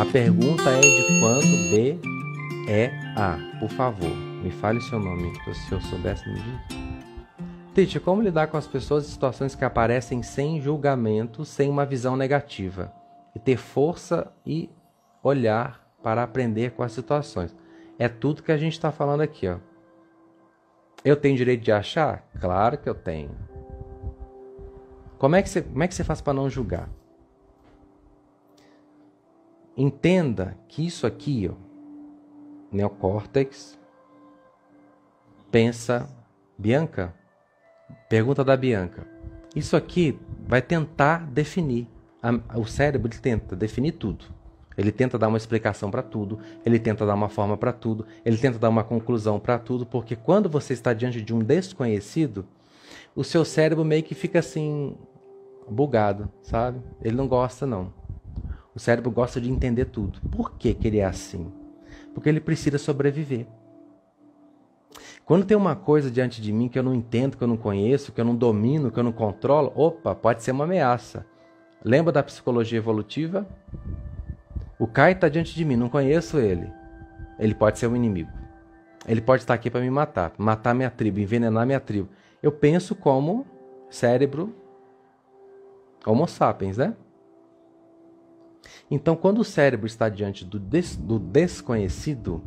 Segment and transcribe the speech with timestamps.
[0.00, 1.98] A pergunta é de quando B
[2.66, 3.36] é A.
[3.60, 6.40] Por favor, me fale seu nome, se eu soubesse me.
[7.74, 12.16] Teacher, como lidar com as pessoas e situações que aparecem sem julgamento, sem uma visão
[12.16, 12.90] negativa?
[13.36, 14.70] E ter força e
[15.22, 17.54] olhar para aprender com as situações.
[17.98, 19.58] É tudo que a gente está falando aqui, ó.
[21.04, 22.26] Eu tenho direito de achar?
[22.40, 23.36] Claro que eu tenho.
[25.18, 26.88] Como é que você, como é que você faz para não julgar?
[29.82, 31.54] Entenda que isso aqui, ó,
[32.70, 33.78] neocórtex,
[35.50, 36.06] pensa,
[36.58, 37.14] Bianca,
[38.06, 39.06] pergunta da Bianca.
[39.56, 41.88] Isso aqui vai tentar definir.
[42.54, 44.26] O cérebro tenta definir tudo.
[44.76, 48.36] Ele tenta dar uma explicação para tudo, ele tenta dar uma forma para tudo, ele
[48.36, 52.46] tenta dar uma conclusão para tudo, porque quando você está diante de um desconhecido,
[53.16, 54.94] o seu cérebro meio que fica assim
[55.66, 56.82] bugado, sabe?
[57.00, 57.98] Ele não gosta não.
[58.74, 60.20] O cérebro gosta de entender tudo.
[60.30, 61.52] Por que, que ele é assim?
[62.14, 63.46] Porque ele precisa sobreviver.
[65.24, 68.12] Quando tem uma coisa diante de mim que eu não entendo, que eu não conheço,
[68.12, 71.24] que eu não domino, que eu não controlo, opa, pode ser uma ameaça.
[71.84, 73.46] Lembra da psicologia evolutiva?
[74.78, 76.70] O Kai está diante de mim, não conheço ele.
[77.38, 78.30] Ele pode ser um inimigo.
[79.06, 82.08] Ele pode estar aqui para me matar, matar minha tribo, envenenar minha tribo.
[82.42, 83.46] Eu penso como
[83.88, 84.54] cérebro
[86.06, 86.94] Homo sapiens, né?
[88.90, 92.42] Então, quando o cérebro está diante do, des do desconhecido,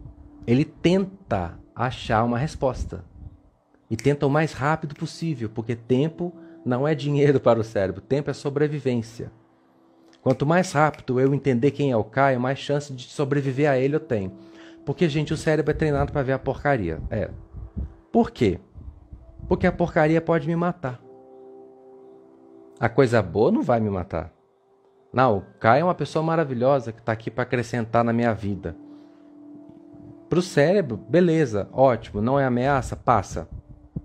[0.45, 3.05] ele tenta achar uma resposta.
[3.89, 6.33] E tenta o mais rápido possível, porque tempo
[6.65, 9.31] não é dinheiro para o cérebro, tempo é sobrevivência.
[10.21, 13.95] Quanto mais rápido eu entender quem é o Caio, mais chance de sobreviver a ele
[13.95, 14.31] eu tenho.
[14.85, 17.01] Porque, gente, o cérebro é treinado para ver a porcaria.
[17.09, 17.29] É.
[18.11, 18.59] Por quê?
[19.47, 21.01] Porque a porcaria pode me matar.
[22.79, 24.33] A coisa boa não vai me matar.
[25.13, 28.75] Não, o Caio é uma pessoa maravilhosa que está aqui para acrescentar na minha vida.
[30.27, 32.95] Para o cérebro, beleza, ótimo, não é ameaça?
[32.95, 33.47] Passa.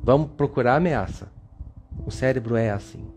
[0.03, 1.33] Vamos procurar ameaça.
[2.05, 3.11] O cérebro é assim.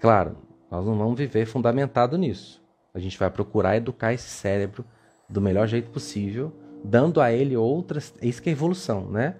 [0.00, 0.36] Claro,
[0.70, 2.62] nós não vamos viver fundamentado nisso.
[2.94, 4.84] A gente vai procurar educar esse cérebro
[5.28, 6.52] do melhor jeito possível,
[6.84, 8.14] dando a ele outras.
[8.22, 9.34] Isso que é evolução, né?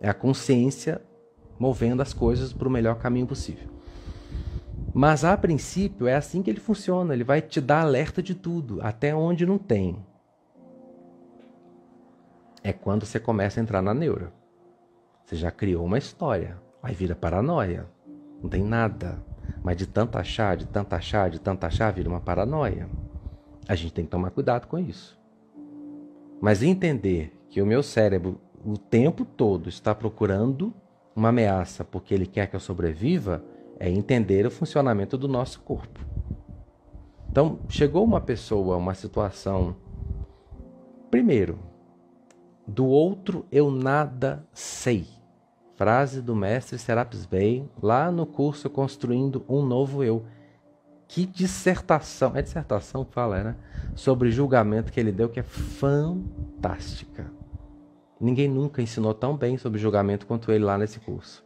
[0.00, 1.00] É a consciência
[1.58, 3.75] movendo as coisas para o melhor caminho possível.
[4.98, 7.12] Mas a princípio é assim que ele funciona.
[7.12, 10.02] Ele vai te dar alerta de tudo, até onde não tem.
[12.64, 14.32] É quando você começa a entrar na neura.
[15.22, 17.86] Você já criou uma história, aí vira paranoia.
[18.42, 19.22] Não tem nada.
[19.62, 22.88] Mas de tanto achar, de tanto achar, de tanto achar, vira uma paranoia.
[23.68, 25.20] A gente tem que tomar cuidado com isso.
[26.40, 30.72] Mas entender que o meu cérebro o tempo todo está procurando
[31.14, 33.44] uma ameaça porque ele quer que eu sobreviva
[33.78, 36.00] é entender o funcionamento do nosso corpo.
[37.30, 39.76] Então, chegou uma pessoa, uma situação.
[41.10, 41.58] Primeiro,
[42.66, 45.06] do outro eu nada sei.
[45.76, 50.24] Frase do mestre Serapis Bey, lá no curso Construindo um Novo Eu.
[51.06, 53.56] Que dissertação, é dissertação que fala, né?
[53.94, 57.30] Sobre julgamento que ele deu, que é fantástica.
[58.18, 61.45] Ninguém nunca ensinou tão bem sobre julgamento quanto ele lá nesse curso.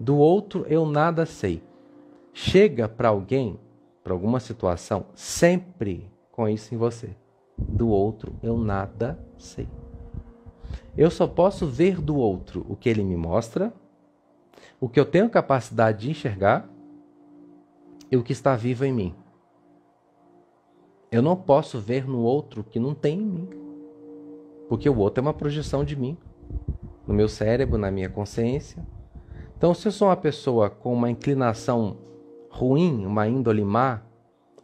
[0.00, 1.62] Do outro eu nada sei.
[2.32, 3.60] Chega para alguém,
[4.02, 7.14] para alguma situação, sempre com isso em você.
[7.58, 9.68] Do outro eu nada sei.
[10.96, 13.74] Eu só posso ver do outro o que ele me mostra,
[14.80, 16.66] o que eu tenho capacidade de enxergar
[18.10, 19.14] e o que está vivo em mim.
[21.12, 23.48] Eu não posso ver no outro o que não tem em mim,
[24.66, 26.16] porque o outro é uma projeção de mim,
[27.06, 28.82] no meu cérebro, na minha consciência.
[29.60, 31.98] Então, se eu sou uma pessoa com uma inclinação
[32.48, 34.00] ruim, uma índole má,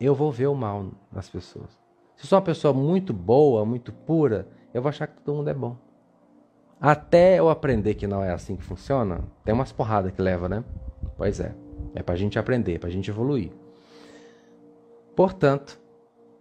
[0.01, 1.69] eu vou ver o mal nas pessoas.
[2.17, 5.51] Se eu sou uma pessoa muito boa, muito pura, eu vou achar que todo mundo
[5.51, 5.77] é bom.
[6.81, 10.65] Até eu aprender que não é assim que funciona, tem umas porradas que leva, né?
[11.19, 11.55] Pois é.
[11.95, 13.53] É pra gente aprender, pra gente evoluir.
[15.15, 15.78] Portanto,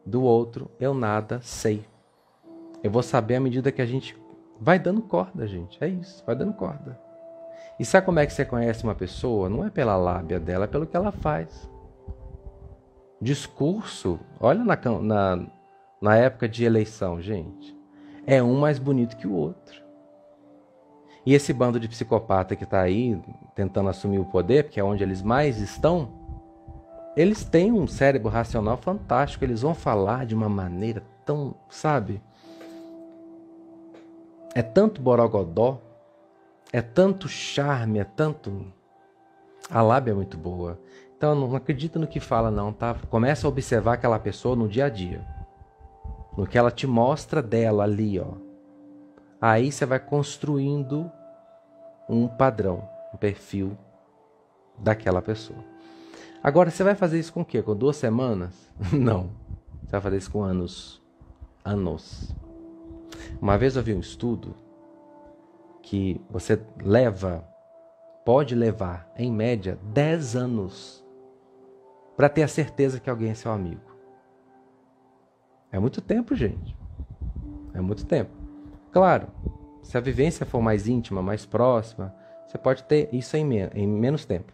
[0.06, 1.84] do outro eu nada sei.
[2.82, 4.18] Eu vou saber à medida que a gente
[4.58, 5.78] vai dando corda, gente.
[5.84, 7.04] É isso, vai dando corda.
[7.80, 9.50] E sabe como é que você conhece uma pessoa?
[9.50, 11.70] Não é pela lábia dela, é pelo que ela faz.
[13.22, 15.48] Discurso, olha na, na,
[16.02, 17.76] na época de eleição, gente.
[18.26, 19.84] É um mais bonito que o outro.
[21.26, 23.20] E esse bando de psicopata que está aí
[23.56, 26.10] tentando assumir o poder, porque é onde eles mais estão,
[27.16, 29.44] eles têm um cérebro racional fantástico.
[29.44, 32.22] Eles vão falar de uma maneira tão, sabe?
[34.54, 35.82] É tanto borogodó,
[36.76, 38.66] é tanto charme, é tanto.
[39.70, 40.78] A lábia é muito boa.
[41.16, 42.98] Então não acredita no que fala, não, tá?
[43.10, 45.26] Começa a observar aquela pessoa no dia a dia.
[46.36, 48.34] no que ela te mostra dela ali, ó.
[49.40, 51.10] Aí você vai construindo
[52.10, 53.78] um padrão, um perfil
[54.78, 55.64] daquela pessoa.
[56.44, 57.62] Agora, você vai fazer isso com o quê?
[57.62, 58.70] Com duas semanas?
[58.92, 59.30] Não.
[59.86, 61.02] Você vai fazer isso com anos.
[61.64, 62.36] Anos.
[63.42, 64.65] Uma vez eu vi um estudo
[65.86, 67.48] que você leva,
[68.26, 71.06] pode levar, em média, 10 anos
[72.18, 73.82] para ter a certeza que alguém é seu amigo.
[75.72, 76.76] É muito tempo, gente.
[77.72, 78.32] É muito tempo.
[78.92, 79.28] Claro,
[79.84, 82.16] se a vivência for mais íntima, mais próxima,
[82.48, 84.52] você pode ter isso em, em menos tempo.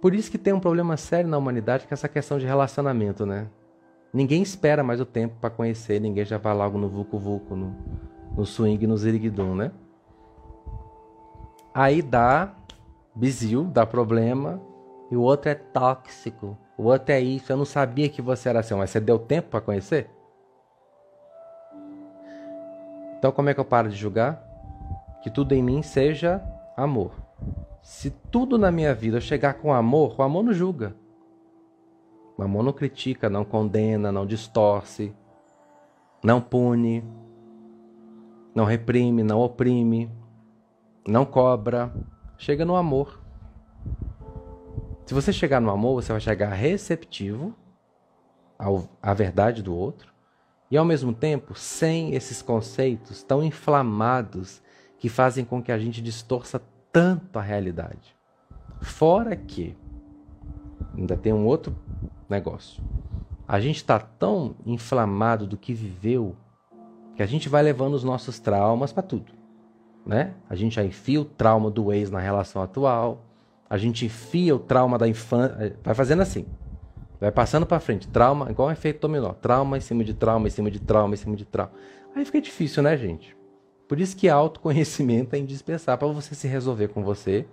[0.00, 3.26] Por isso que tem um problema sério na humanidade que é essa questão de relacionamento,
[3.26, 3.48] né?
[4.12, 7.74] Ninguém espera mais o tempo para conhecer, ninguém já vai logo no vucu vucu, no,
[8.36, 9.72] no swing, no ziriguidum, né?
[11.74, 12.54] Aí dá
[13.12, 14.60] bizil, dá problema,
[15.10, 16.56] e o outro é tóxico.
[16.78, 19.48] O outro é isso, eu não sabia que você era assim, mas você deu tempo
[19.50, 20.08] para conhecer?
[23.18, 24.42] Então como é que eu paro de julgar?
[25.22, 26.42] Que tudo em mim seja
[26.76, 27.12] amor.
[27.82, 30.94] Se tudo na minha vida chegar com amor, o amor não julga.
[32.36, 35.14] O amor não critica, não condena, não distorce,
[36.22, 37.04] não pune,
[38.54, 40.10] não reprime, não oprime,
[41.06, 41.92] não cobra.
[42.38, 43.20] Chega no amor.
[45.06, 47.54] Se você chegar no amor, você vai chegar receptivo
[49.02, 50.12] à verdade do outro
[50.70, 54.62] e ao mesmo tempo sem esses conceitos tão inflamados
[54.98, 58.16] que fazem com que a gente distorça tanto a realidade.
[58.80, 59.76] Fora que
[60.96, 61.76] ainda tem um outro
[62.28, 62.82] negócio.
[63.46, 66.34] A gente está tão inflamado do que viveu
[67.14, 69.32] que a gente vai levando os nossos traumas para tudo,
[70.06, 70.34] né?
[70.48, 73.24] A gente já enfia o trauma do ex na relação atual,
[73.68, 76.46] a gente enfia o trauma da infância, eh, vai fazendo assim.
[77.20, 80.50] Vai passando para frente, trauma, igual um efeito dominó, trauma em cima de trauma, em
[80.50, 81.72] cima de trauma, em cima de trauma.
[82.14, 83.36] Aí fica difícil, né, gente?
[83.88, 87.46] Por isso que autoconhecimento é indispensável para você se resolver com você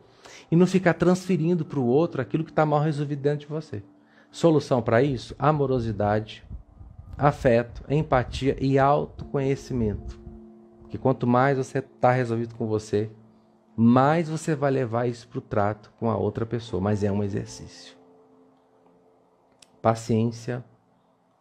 [0.52, 3.84] e não ficar transferindo para o outro aquilo que está mal resolvido dentro de você.
[4.32, 5.36] Solução para isso?
[5.38, 6.44] Amorosidade,
[7.18, 10.21] afeto, empatia e autoconhecimento.
[10.92, 13.10] Que quanto mais você está resolvido com você,
[13.76, 16.82] mais você vai levar isso para o trato com a outra pessoa.
[16.82, 17.96] Mas é um exercício.
[19.82, 20.64] Paciência,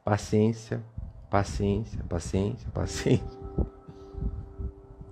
[0.04, 0.82] paciência,
[1.28, 3.40] paciência, paciência, paciência.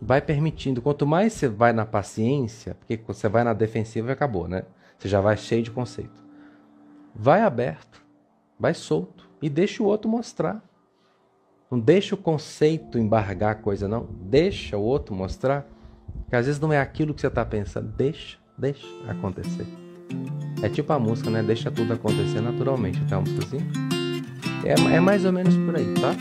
[0.01, 0.81] Vai permitindo.
[0.81, 4.63] Quanto mais você vai na paciência, porque você vai na defensiva e acabou, né?
[4.97, 6.25] Você já vai cheio de conceito.
[7.15, 8.03] Vai aberto,
[8.59, 10.63] vai solto e deixa o outro mostrar.
[11.71, 14.09] Não deixa o conceito embargar a coisa, não.
[14.23, 15.67] Deixa o outro mostrar
[16.29, 17.89] que às vezes não é aquilo que você está pensando.
[17.89, 19.67] Deixa, deixa acontecer.
[20.63, 21.43] É tipo a música, né?
[21.43, 23.01] Deixa tudo acontecer naturalmente.
[23.03, 23.59] Até a música assim.
[24.65, 26.15] É, é mais ou menos por aí, tá?